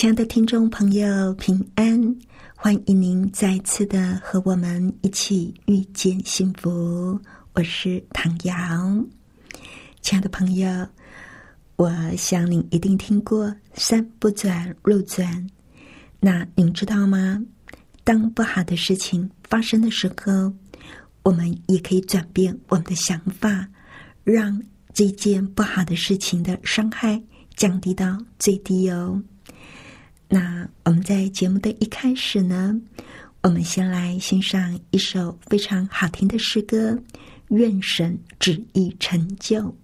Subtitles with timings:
[0.00, 2.16] 亲爱的听众朋友，平安！
[2.56, 7.20] 欢迎您再次的和我们一起遇见幸福。
[7.52, 8.54] 我是唐瑶，
[10.00, 10.88] 亲爱的朋友。
[11.76, 15.46] 我想您一定听过“山不转路转”，
[16.18, 17.38] 那您知道吗？
[18.02, 20.50] 当不好的事情发生的时候，
[21.24, 23.68] 我们也可以转变我们的想法，
[24.24, 24.62] 让
[24.94, 27.22] 这件不好的事情的伤害
[27.54, 29.22] 降低到最低哦。
[30.32, 32.80] 那我们在节目的一开始呢，
[33.42, 36.92] 我们先来欣赏一首非常好听的诗歌，
[37.48, 39.74] 《愿神旨意成就》。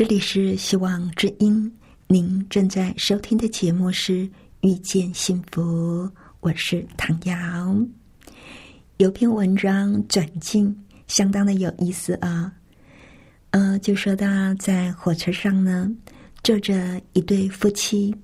[0.00, 1.70] 这里是希望之音，
[2.06, 4.12] 您正在收听的节目是
[4.62, 5.60] 《遇见幸福》，
[6.40, 7.86] 我是唐瑶。
[8.96, 10.74] 有篇文章转进，
[11.06, 12.50] 相当的有意思啊。
[13.50, 15.94] 呃，就说到在火车上呢，
[16.42, 18.16] 坐着一对夫妻，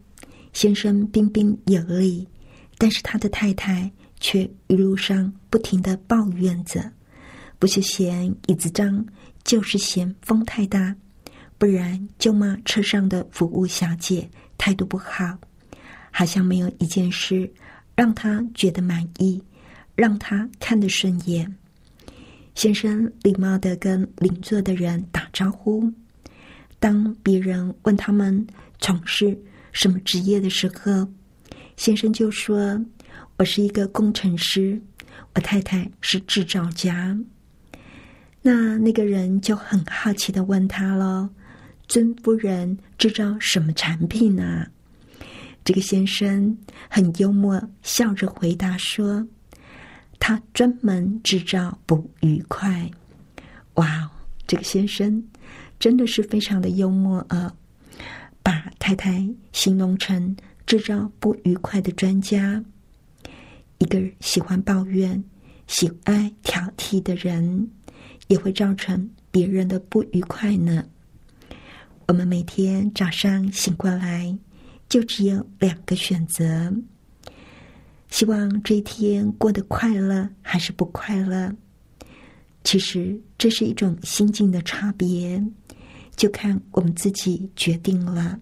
[0.54, 2.26] 先生彬彬有礼，
[2.78, 6.90] 但是他的太太却一路上不停的抱怨着，
[7.58, 9.04] 不是嫌椅子脏，
[9.44, 10.96] 就是嫌风太大。
[11.58, 15.38] 不然就骂车上的服务小姐态度不好，
[16.10, 17.50] 好像没有一件事
[17.94, 19.42] 让他觉得满意，
[19.94, 21.52] 让他看得顺眼。
[22.54, 25.90] 先生礼貌的跟邻座的人打招呼。
[26.78, 28.46] 当别人问他们
[28.78, 29.36] 从事
[29.72, 31.08] 什么职业的时候，
[31.76, 32.78] 先生就说
[33.38, 34.80] ：“我是一个工程师，
[35.34, 37.18] 我太太是制造家。”
[38.42, 41.28] 那那个人就很好奇的问他喽。
[41.88, 44.66] 尊夫人制造什么产品呢？
[45.64, 46.56] 这个先生
[46.88, 49.26] 很幽默，笑着回答说
[50.20, 52.90] ：“他专门制造不愉快。”
[53.74, 54.10] 哇，
[54.46, 55.22] 这个先生
[55.78, 57.54] 真的是非常的幽默啊！
[58.42, 60.36] 把太太形容成
[60.66, 62.62] 制造不愉快的专家，
[63.78, 65.22] 一个喜欢抱怨、
[65.66, 67.68] 喜爱挑剔的人，
[68.28, 70.84] 也会造成别人的不愉快呢。
[72.08, 74.32] 我们每天早上醒过来，
[74.88, 76.72] 就只有两个选择：
[78.10, 81.52] 希望这一天过得快乐还是不快乐。
[82.62, 85.42] 其实这是一种心境的差别，
[86.14, 88.38] 就看我们自己决定了。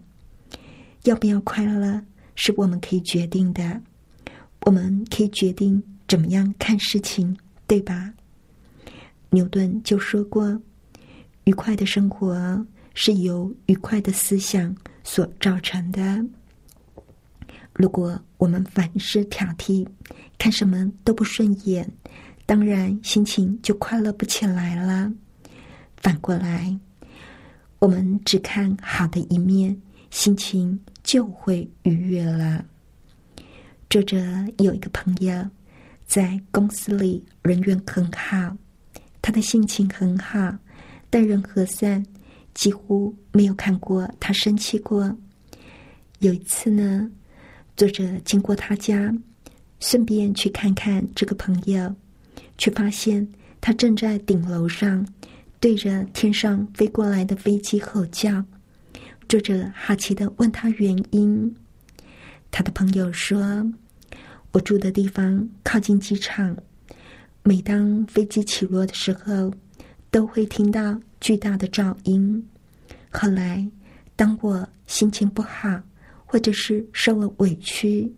[1.05, 1.99] 要不要快乐，
[2.35, 3.81] 是我们可以决定的。
[4.61, 7.35] 我们可以决定怎么样看事情，
[7.65, 8.13] 对吧？
[9.31, 10.61] 牛顿就说过
[11.45, 12.63] ：“愉快的生活。”
[12.95, 16.25] 是由愉快的思想所造成的。
[17.73, 19.85] 如果我们凡事挑剔，
[20.37, 21.87] 看什么都不顺眼，
[22.45, 25.11] 当然心情就快乐不起来了。
[25.97, 26.79] 反过来，
[27.79, 29.75] 我们只看好的一面，
[30.09, 32.63] 心情就会愉悦了。
[33.89, 34.17] 作者
[34.59, 35.49] 有一个朋友
[36.05, 38.55] 在公司里人缘很好，
[39.21, 40.55] 他的性情很好，
[41.09, 42.05] 待人和善。
[42.55, 45.15] 几乎没有看过他生气过。
[46.19, 47.11] 有一次呢，
[47.77, 49.13] 作者经过他家，
[49.79, 51.93] 顺便去看看这个朋友，
[52.57, 53.27] 却发现
[53.61, 55.05] 他正在顶楼上
[55.59, 58.43] 对着天上飞过来的飞机吼叫。
[59.27, 61.55] 作者好奇的问他原因，
[62.51, 63.69] 他的朋友说
[64.53, 66.55] ：“我住的地方靠近机场，
[67.43, 69.51] 每当飞机起落的时候，
[70.09, 72.47] 都会听到。”巨大的噪音。
[73.09, 73.67] 后来，
[74.15, 75.81] 当我心情不好，
[76.23, 78.13] 或者是受了委屈、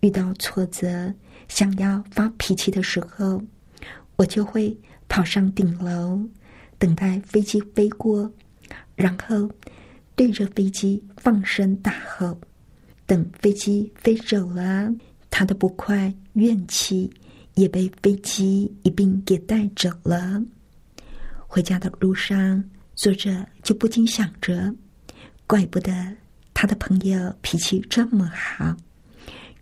[0.00, 1.10] 遇到挫折、
[1.48, 3.42] 想要发脾气的时候，
[4.16, 6.22] 我就会跑上顶楼，
[6.76, 8.30] 等待飞机飞过，
[8.94, 9.50] 然后
[10.14, 12.38] 对着飞机放声大吼。
[13.06, 14.94] 等飞机飞走了，
[15.30, 17.10] 他的不快、怨气
[17.54, 20.44] 也被飞机一并给带走了。
[21.52, 22.62] 回家的路上，
[22.94, 24.72] 作者就不禁想着：
[25.48, 25.92] 怪不得
[26.54, 28.76] 他的朋友脾气这么好，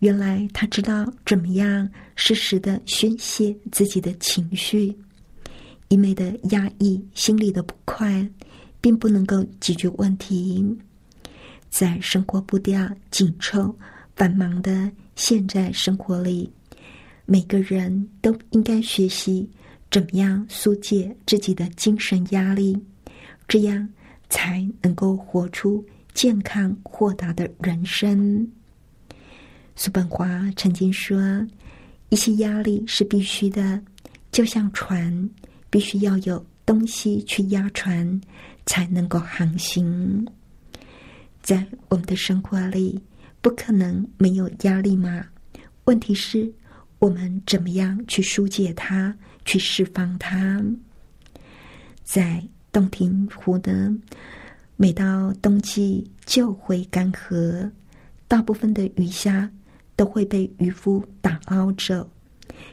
[0.00, 4.94] 原来他知道怎么样适时的宣泄自己的情绪。
[5.88, 8.28] 一味的压抑心里的不快，
[8.82, 10.62] 并不能够解决问题。
[11.70, 13.74] 在生活步调紧凑、
[14.14, 16.52] 繁忙的现在生活里，
[17.24, 19.48] 每个人都应该学习。
[19.90, 22.78] 怎么样疏解自己的精神压力，
[23.46, 23.88] 这样
[24.28, 28.46] 才能够活出健康豁达的人生？
[29.76, 31.46] 叔本华曾经说
[32.10, 33.80] ：“一些压力是必须的，
[34.30, 35.30] 就像船
[35.70, 38.20] 必须要有东西去压船，
[38.66, 40.26] 才能够航行。”
[41.40, 43.00] 在我们的生活里，
[43.40, 45.24] 不可能没有压力嘛？
[45.84, 46.52] 问题是，
[46.98, 49.16] 我们怎么样去疏解它？
[49.48, 50.62] 去释放它。
[52.04, 53.96] 在洞庭湖呢，
[54.76, 57.70] 每到冬季就会干涸，
[58.28, 59.50] 大部分的鱼虾
[59.96, 62.06] 都会被渔夫打捞走。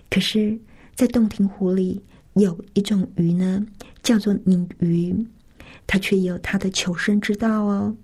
[0.10, 0.60] 可是，
[0.96, 2.04] 在洞庭湖里
[2.34, 3.66] 有一种鱼呢，
[4.04, 5.16] 叫做泥鱼，
[5.88, 7.96] 它却有它的求生之道哦。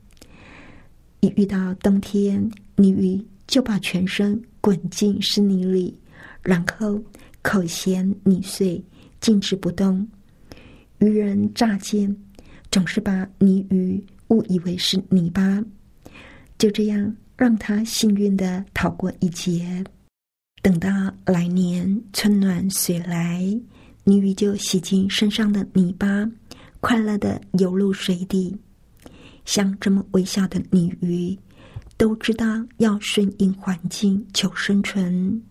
[1.20, 5.94] 一遇到冬天，泥鱼就把全身滚进湿泥里，
[6.42, 6.98] 然后。
[7.42, 8.84] 口衔泥碎，
[9.20, 10.08] 静止不动。
[11.00, 12.16] 渔人乍见，
[12.70, 15.64] 总是把泥鱼误以为是泥巴，
[16.58, 19.84] 就这样让他幸运的逃过一劫。
[20.62, 20.90] 等到
[21.26, 23.42] 来年春暖水来，
[24.04, 26.30] 泥鱼就洗净身上的泥巴，
[26.80, 28.56] 快乐的游入水底。
[29.44, 31.36] 像这么微小的泥鱼，
[31.98, 35.42] 都知道要顺应环境求生存。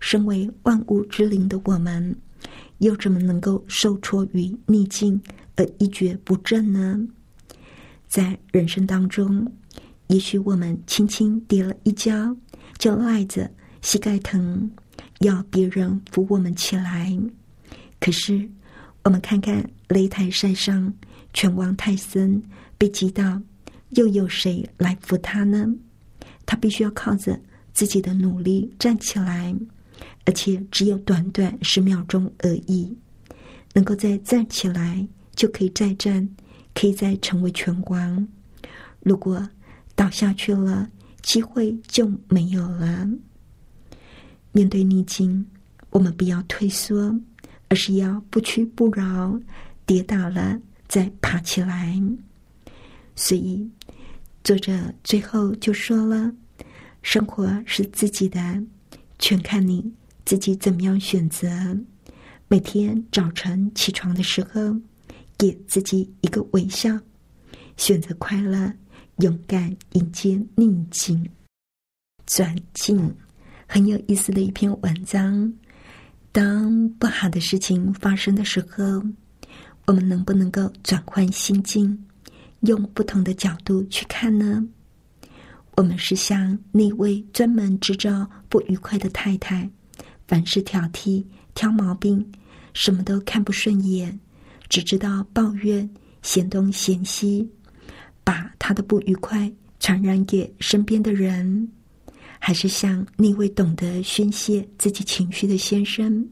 [0.00, 2.14] 身为万物之灵的我们，
[2.78, 5.20] 又怎么能够受挫于逆境
[5.56, 6.98] 而一蹶不振呢？
[8.06, 9.50] 在人生当中，
[10.06, 12.36] 也许我们轻轻跌了一跤，
[12.78, 13.50] 就赖着
[13.82, 14.70] 膝盖疼，
[15.20, 17.16] 要别人扶我们起来。
[17.98, 18.48] 可是，
[19.02, 20.92] 我们看看擂台赛上，
[21.32, 22.40] 拳王泰森
[22.78, 23.40] 被击倒，
[23.90, 25.66] 又有谁来扶他呢？
[26.44, 27.38] 他必须要靠着
[27.72, 29.52] 自己的努力站起来，
[30.26, 32.94] 而且只有短短十秒钟而已。
[33.72, 36.28] 能够再站起来，就可以再战。
[36.78, 38.28] 可以再成为拳王，
[39.00, 39.48] 如果
[39.94, 40.86] 倒下去了，
[41.22, 43.08] 机会就没有了。
[44.52, 45.46] 面对逆境，
[45.88, 47.18] 我们不要退缩，
[47.68, 49.40] 而是要不屈不挠。
[49.86, 51.98] 跌倒了再爬起来。
[53.14, 53.66] 所以，
[54.44, 56.30] 作者最后就说了
[57.00, 58.62] ：“生活是自己的，
[59.18, 59.94] 全看你
[60.26, 61.48] 自己怎么样选择。
[62.48, 64.78] 每天早晨起床的时候。”
[65.38, 66.98] 给自己一个微笑，
[67.76, 68.72] 选择快乐，
[69.18, 71.28] 勇敢迎接逆境。
[72.24, 73.14] 转境
[73.66, 75.52] 很有意思的一篇文章。
[76.32, 79.02] 当不好的事情发生的时候，
[79.84, 82.02] 我们能不能够转换心境，
[82.60, 84.66] 用不同的角度去看呢？
[85.76, 89.70] 我们是像那位专门制造不愉快的太太，
[90.26, 92.24] 凡事挑剔、挑毛病，
[92.74, 94.18] 什么都看不顺眼。
[94.68, 95.88] 只知道抱怨、
[96.22, 97.48] 嫌东嫌西，
[98.24, 101.68] 把他的不愉快传染给身边的人，
[102.40, 106.28] 还是像那位懂得宣泄自己情绪的先生，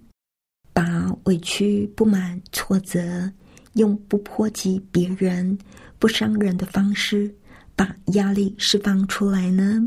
[0.72, 3.30] 把委屈、不满、挫折，
[3.74, 5.56] 用不波及别人、
[6.00, 7.32] 不伤人的方式，
[7.76, 9.80] 把压力释放出来呢？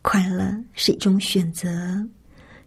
[0.00, 2.08] 快乐是一种选择，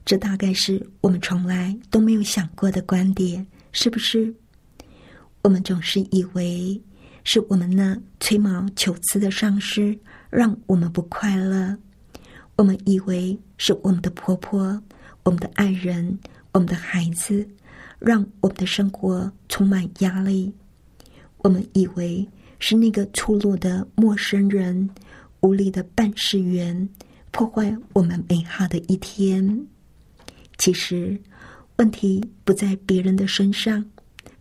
[0.05, 4.33] 这大概是我们从来都没有想过的观点，是不是？
[5.43, 6.81] 我们总是以为
[7.23, 9.95] 是我们那吹毛求疵的上司
[10.29, 11.77] 让我们不快乐，
[12.55, 14.81] 我们以为是我们的婆婆、
[15.23, 16.17] 我们的爱人、
[16.51, 17.47] 我们的孩子
[17.99, 20.51] 让我们的生活充满压力，
[21.37, 22.27] 我们以为
[22.57, 24.89] 是那个粗鲁的陌生人、
[25.41, 26.89] 无理的办事员
[27.31, 29.67] 破坏我们美好的一天。
[30.59, 31.19] 其实，
[31.77, 33.83] 问题不在别人的身上。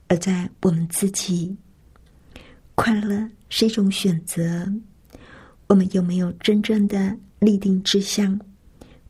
[0.08, 1.54] 而在我们自己，
[2.74, 4.66] 快乐是一种选择。
[5.68, 8.38] 我们有没有真正的立定志向？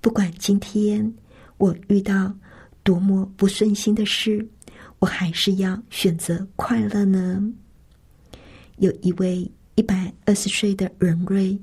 [0.00, 1.14] 不管今天
[1.56, 2.36] 我遇到
[2.82, 4.46] 多么不顺心的事，
[4.98, 7.40] 我还是要选择快乐呢？
[8.78, 11.56] 有一位一百二十岁的仁瑞，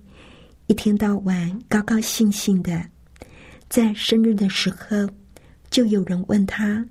[0.68, 2.90] 一天到晚高高兴兴的，
[3.68, 5.10] 在生日的时候，
[5.70, 6.86] 就有人问他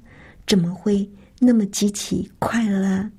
[0.46, 1.08] 怎么会？
[1.40, 3.10] 那么极其快乐，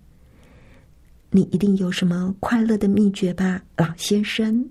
[1.30, 4.68] 你一定有什么快乐的秘诀吧，老先生？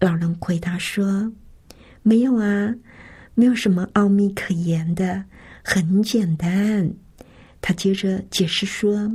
[0.00, 1.32] 老人回答说
[2.02, 2.74] ：“没有啊，
[3.34, 5.24] 没有什么奥秘可言的，
[5.62, 6.92] 很简单。”
[7.62, 9.10] 他接着解释说：“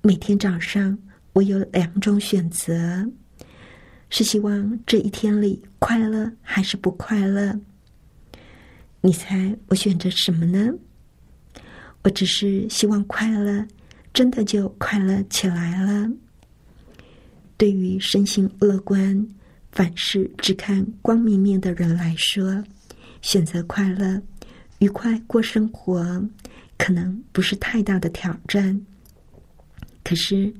[0.00, 0.96] 每天早上
[1.32, 3.06] 我有两种选择，
[4.08, 7.58] 是希望这一天里快乐还是不快乐？
[9.02, 10.72] 你猜我选择什么呢？”
[12.02, 13.64] 我只是希望快乐，
[14.12, 16.10] 真的就快乐起来了。
[17.56, 19.24] 对于身心乐观、
[19.70, 22.60] 凡事只看光明面的人来说，
[23.20, 24.20] 选择快乐、
[24.80, 26.28] 愉快过生活，
[26.76, 28.80] 可能不是太大的挑战。
[30.02, 30.52] 可是，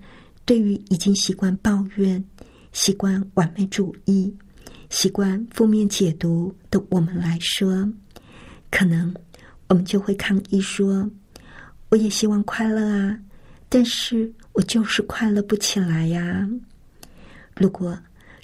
[0.45, 2.25] 对于已经习惯抱怨、
[2.71, 4.33] 习惯完美主义、
[4.91, 7.93] 习惯负面解读的我们来说，
[8.73, 9.15] 可能
[9.69, 11.09] 我们就会抗议说。
[11.91, 13.19] 我也希望快乐啊，
[13.69, 16.49] 但是我就是快乐不起来呀。
[17.55, 17.97] 如果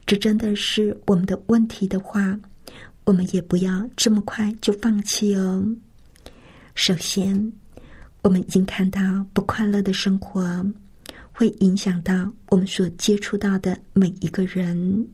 [0.04, 2.38] 这真的是我们的问题的话，
[3.04, 5.66] 我们也不要这么快就放弃哦。
[6.74, 7.50] 首先，
[8.20, 9.00] 我们已经看到
[9.32, 10.62] 不快乐的生活
[11.32, 15.08] 会影响到我们所接触到的每一个人。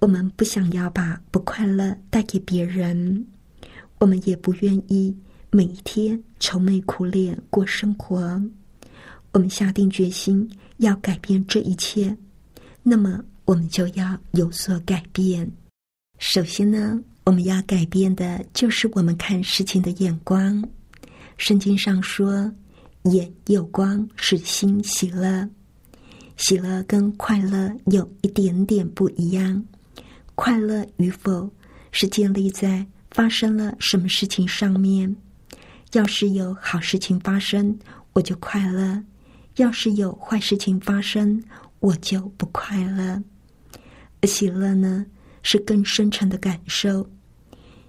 [0.00, 3.24] 我们不想要把不快乐带给别人，
[4.02, 5.16] 我们也不愿意。
[5.52, 8.42] 每一天愁眉苦脸过生活，
[9.30, 12.16] 我们下定决心要改变这一切，
[12.82, 15.48] 那么我们就要有所改变。
[16.18, 20.68] 首先呢，我们要改变的就是我们看事情的眼光。
[21.36, 22.52] 圣经上说
[23.12, 25.48] ：“眼有光，使心喜乐。”
[26.36, 29.62] 喜乐跟快乐有一点点不一样。
[30.34, 31.48] 快乐与否
[31.92, 35.14] 是建立在发生了什么事情上面。
[35.92, 37.78] 要是有好事情发生，
[38.12, 39.00] 我就快乐；
[39.56, 41.42] 要是有坏事情发生，
[41.78, 43.22] 我就不快乐。
[44.20, 45.06] 而喜乐呢，
[45.42, 47.08] 是更深沉的感受。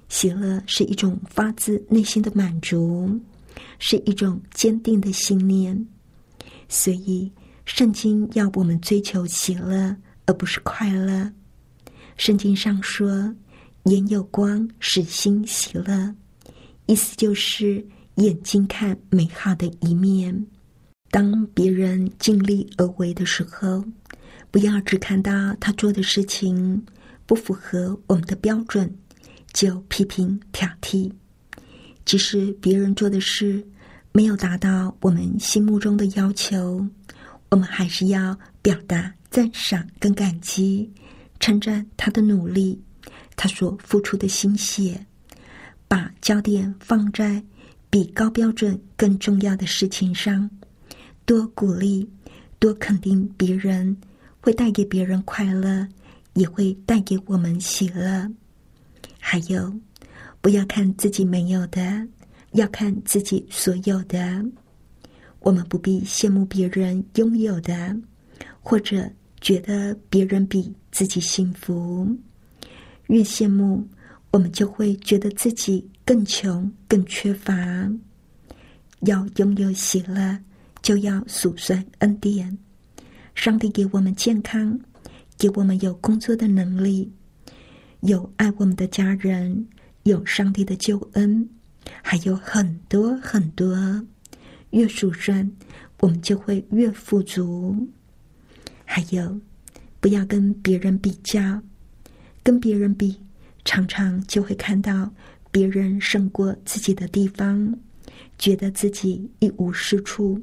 [0.10, 3.20] 喜乐是一种发自内心的满足，
[3.80, 5.88] 是一种坚定的信念。
[6.70, 7.32] 所以。
[7.66, 11.32] 圣经要我们追求喜乐，而不是快乐。
[12.18, 13.34] 圣经上说
[13.84, 16.16] ：“眼有光，使心喜乐。”
[16.86, 17.86] 意思就是
[18.16, 20.46] 眼睛看美好的一面。
[21.10, 23.84] 当别人尽力而为的时候，
[24.52, 26.84] 不要只看到他做的事情
[27.26, 28.94] 不符合我们的标准，
[29.54, 31.12] 就批评挑剔。
[32.04, 33.66] 即使别人做的事
[34.12, 36.86] 没有达到我们心目中的要求。
[37.50, 40.92] 我们还是要表达赞赏跟感激，
[41.40, 42.82] 称赞他的努力，
[43.36, 45.06] 他所付出的心血，
[45.88, 47.44] 把焦点放在
[47.90, 50.50] 比高标准更重要的事情上，
[51.26, 52.10] 多鼓励，
[52.60, 53.96] 多肯定别人，
[54.40, 55.88] 会带给别人快乐，
[56.34, 58.30] 也会带给我们喜乐。
[59.20, 59.74] 还有，
[60.42, 62.08] 不要看自己没有的，
[62.54, 64.44] 要看自己所有的。
[65.40, 67.96] 我们不必羡慕别人拥有的，
[68.62, 69.10] 或者
[69.42, 72.08] 觉得别人比自己幸福。
[73.14, 73.88] 越羡慕，
[74.32, 77.54] 我们就会觉得自己更穷、更缺乏。
[79.02, 80.36] 要拥有喜乐，
[80.82, 82.58] 就要数算恩典。
[83.36, 84.80] 上帝给我们健康，
[85.38, 87.08] 给我们有工作的能力，
[88.00, 89.64] 有爱我们的家人，
[90.06, 91.48] 有上帝的救恩，
[92.02, 93.78] 还有很多很多。
[94.72, 95.48] 越数算，
[96.00, 97.88] 我们就会越富足。
[98.86, 99.40] 还有，
[100.00, 101.62] 不要跟别人比较，
[102.44, 103.18] 跟别人比，
[103.64, 105.10] 常常就会看到
[105.50, 107.74] 别人胜过自己的地方，
[108.38, 110.38] 觉得自己一无是处；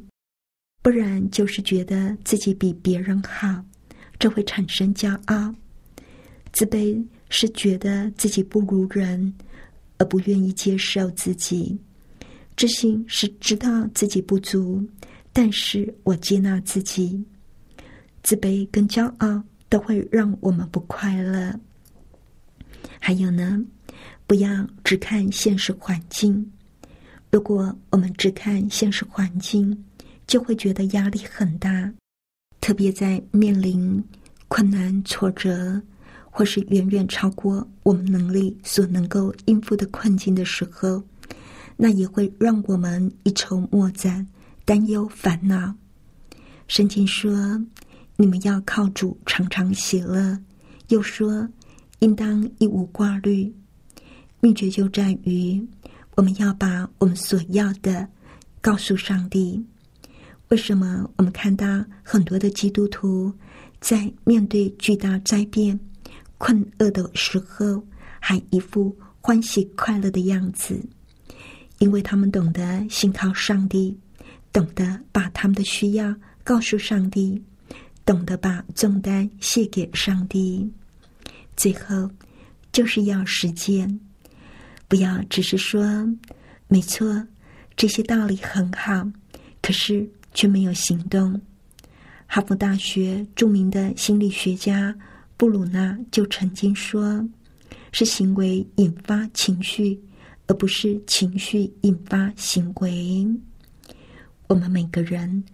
[0.83, 3.63] 不然就是觉得自己比别人好，
[4.19, 5.55] 这会产生骄傲。
[6.53, 9.33] 自卑是觉得自己不如人，
[9.99, 11.79] 而不愿意接受自己。
[12.57, 14.83] 自信是知道自己不足，
[15.33, 17.23] 但是我接纳自己。
[18.23, 21.59] 自卑跟骄傲都会让我们不快乐。
[23.01, 23.61] 还有呢，
[24.27, 24.49] 不要
[24.85, 26.53] 只看现实环境。
[27.33, 29.85] 如果我们只看现实环境，
[30.27, 31.93] 就会觉得压力很大，
[32.61, 34.03] 特别在面临
[34.47, 35.81] 困难、挫折，
[36.25, 41.03] 或是远远超过我们能力所能够应付的困境的时候。
[41.77, 44.27] 那也会让我们一筹莫展、
[44.67, 45.75] 担忧烦恼。
[46.69, 47.59] 圣经说
[48.19, 50.39] ：“你们要靠主常常喜乐。”
[50.89, 51.49] 又说
[52.01, 53.51] ：“应当一无挂虑。”
[54.41, 55.65] 秘诀就在于
[56.17, 58.07] 我们要把我们所要的
[58.61, 59.63] 告诉上帝。
[60.49, 63.33] 为什么我们看到很多的基督徒
[63.81, 65.79] 在面对巨大灾变、
[66.39, 67.85] 困厄的时候，
[68.19, 70.83] 还一副欢喜快乐的样子？
[71.79, 73.97] 因为他们懂得信靠上帝，
[74.53, 77.41] 懂得把他们的需要告诉上帝，
[78.05, 80.71] 懂得把重担卸给上帝。
[81.61, 82.11] 最后，
[82.73, 84.01] 就是要实践，
[84.89, 86.09] 不要只是说
[86.69, 87.27] “没错”，
[87.77, 89.07] 这些道理很好，
[89.61, 91.39] 可是却没有行动。
[92.27, 94.97] 哈佛大学著名的心理学家
[95.37, 97.29] 布鲁纳就曾经说
[97.93, 100.01] ：“是行为引发情绪。”
[100.49, 103.29] 而不是情绪引发行为。
[104.49, 105.45] 我们每个人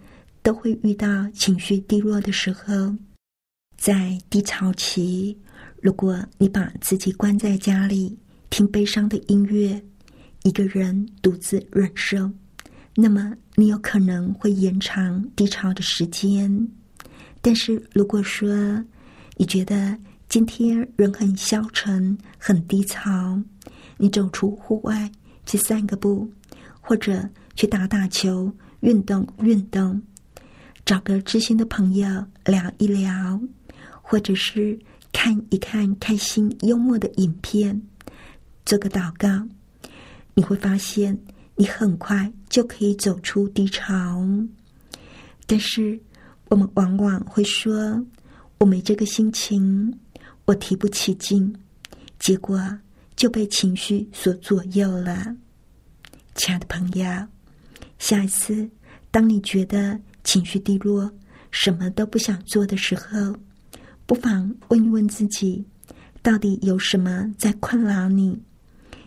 [0.41, 2.95] 都会遇到情绪低落的时候，
[3.77, 5.37] 在低潮期，
[5.87, 8.19] 如果你把自己关在家里
[8.51, 9.81] 听悲伤的音乐，
[10.43, 12.29] 一个人独自忍受，
[12.97, 16.69] 那么你有可能会延长低潮的时间。
[17.41, 18.85] 但是如果说
[19.37, 19.97] 你觉得
[20.29, 23.41] 今天人很消沉、很低潮，
[23.97, 25.09] 你走出户外
[25.47, 26.29] 去散个步，
[26.81, 30.03] 或者去打打球、运动运动，
[30.85, 32.09] 找个知心的朋友
[32.45, 33.41] 聊一聊，
[34.03, 34.77] 或者是
[35.19, 37.81] 看一看开心幽默的影片，
[38.67, 39.49] 做个祷告，
[40.35, 41.19] 你会发现
[41.55, 44.23] 你很快就可以走出低潮。
[45.47, 45.99] 但是
[46.51, 48.05] 我们往往会说
[48.61, 49.91] ：“我没这个心情，
[50.45, 51.51] 我提不起劲。”
[52.21, 52.61] 结果
[53.17, 55.35] 就被情绪所左右了。
[56.35, 57.05] 亲爱的朋友，
[57.99, 58.69] 下一次
[59.11, 61.11] 当你觉得情绪低落、
[61.51, 63.35] 什么都不想做的时候，
[64.07, 65.65] 不妨问一问自己：
[66.23, 68.41] 到底有什么在困扰你？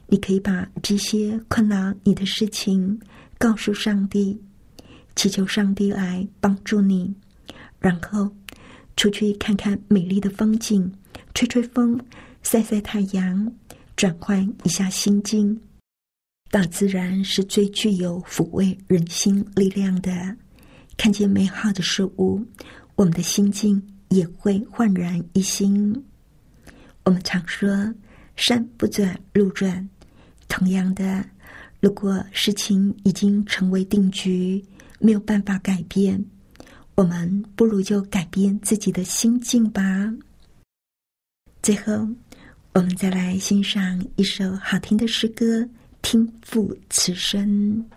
[0.08, 3.00] 你可以把这些困扰你的事情
[3.38, 4.38] 告诉上帝。
[5.16, 7.14] 祈求上帝来帮助你，
[7.80, 8.30] 然后
[8.96, 10.92] 出去看看美丽的风景，
[11.34, 12.00] 吹吹风，
[12.42, 13.52] 晒晒太阳，
[13.96, 15.60] 转换一下心境。
[16.52, 20.36] 大自然是最具有抚慰人心力量的。
[20.98, 22.44] 看见美好的事物，
[22.96, 26.06] 我们的心境也会焕然一新。
[27.06, 27.94] 我们常说
[28.36, 29.90] “山不转路转”，
[30.48, 31.26] 同样的，
[31.80, 34.64] 如果事情已经成为定局。
[35.02, 36.22] 没有办法改变，
[36.96, 39.82] 我们不如就改变自己的心境吧。
[41.64, 42.06] 最后，
[42.74, 45.66] 我们再来欣赏一首好听的诗歌，
[46.02, 47.90] 听父此声。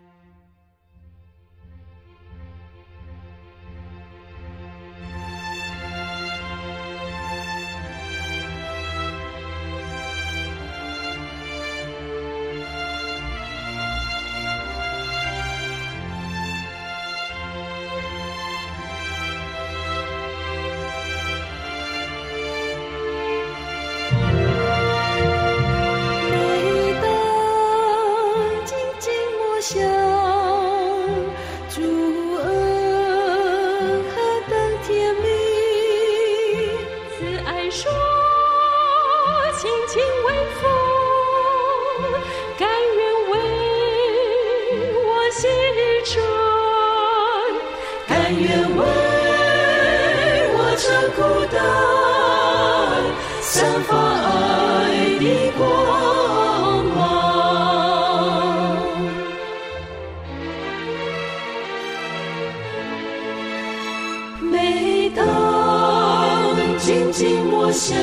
[67.23, 67.95] 心莫想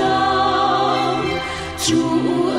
[1.78, 1.92] 主
[2.56, 2.58] 恩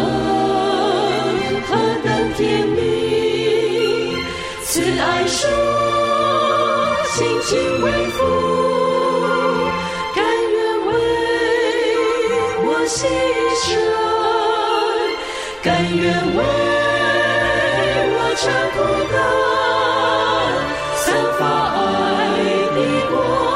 [1.66, 1.70] 何
[2.05, 4.14] 等甜蜜，
[4.62, 5.49] 慈爱说
[7.14, 8.18] 亲情为父，
[10.14, 10.88] 甘愿为
[12.66, 12.99] 我牺
[13.64, 13.68] 牲，
[15.62, 16.05] 甘愿
[16.37, 16.38] 为
[18.12, 18.44] 我承
[18.77, 18.79] 苦
[19.11, 19.16] 担，
[20.99, 21.40] 散发
[22.18, 22.20] 爱
[22.75, 23.49] 的光。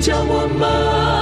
[0.00, 1.19] 叫我们。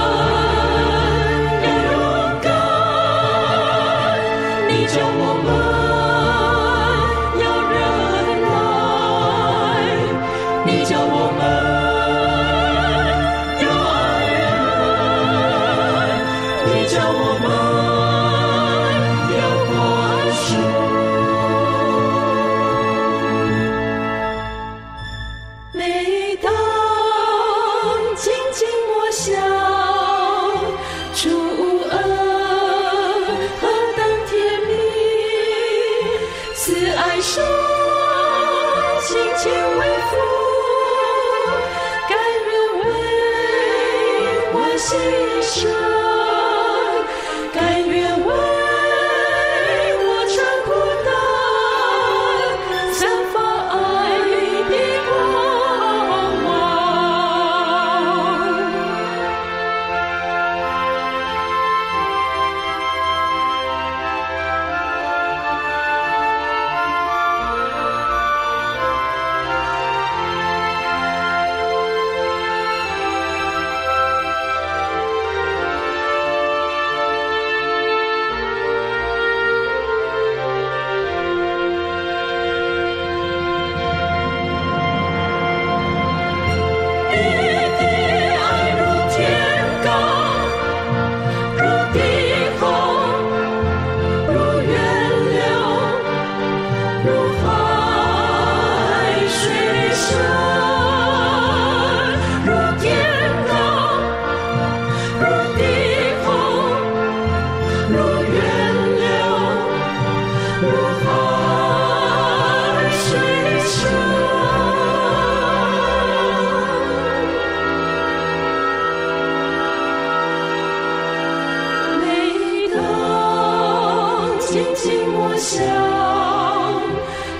[125.31, 125.35] 我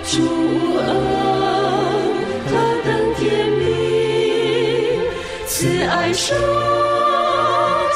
[0.05, 0.21] 主
[0.77, 0.87] 恩
[2.45, 2.51] 何
[2.85, 3.61] 等甜蜜，
[5.47, 6.35] 慈爱手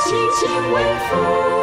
[0.04, 0.42] 轻轻
[0.74, 0.76] 微
[1.10, 1.63] 风。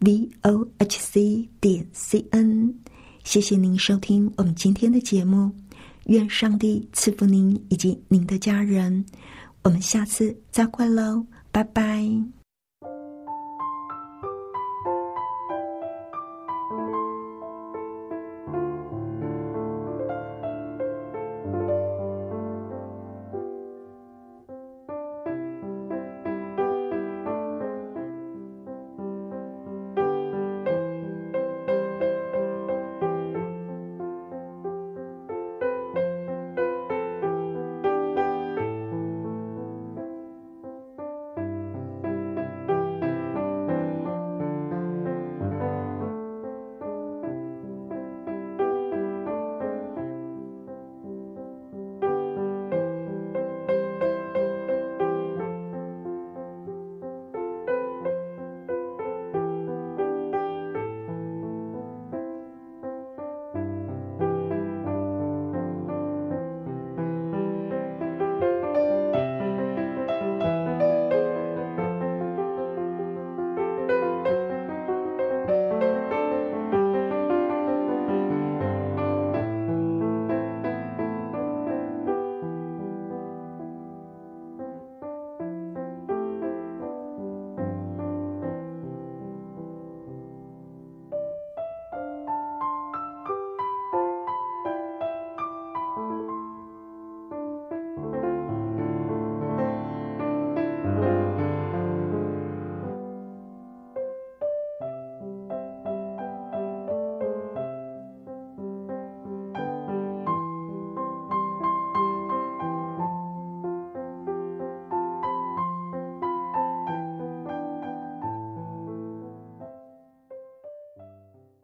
[0.00, 2.74] v o h c 点 c n。
[3.22, 5.50] 谢谢您收听我们今天的节目，
[6.06, 9.04] 愿上帝赐福您以及您的家人。
[9.62, 12.39] 我们下次再会喽，拜拜。